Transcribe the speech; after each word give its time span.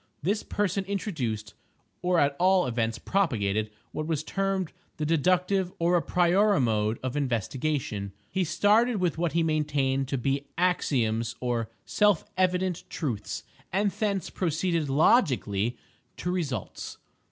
This 0.23 0.41
person 0.41 0.83
introduced, 0.85 1.53
or 2.01 2.17
at 2.19 2.35
all 2.39 2.65
events 2.65 2.97
propagated 2.97 3.69
what 3.91 4.07
was 4.07 4.23
termed 4.23 4.73
the 4.97 5.05
deductive 5.05 5.71
or 5.77 5.95
a 5.95 6.01
priori 6.01 6.59
mode 6.59 6.97
of 7.03 7.15
investigation. 7.15 8.11
He 8.31 8.43
started 8.43 8.95
with 8.95 9.19
what 9.19 9.33
he 9.33 9.43
maintained 9.43 10.07
to 10.07 10.17
be 10.17 10.47
axioms 10.57 11.35
or 11.39 11.69
"self 11.85 12.25
evident 12.35 12.83
truths," 12.89 13.43
and 13.71 13.91
thence 13.91 14.31
proceeded 14.31 14.89
"logically" 14.89 15.77
to 16.17 16.31
results. 16.31 16.97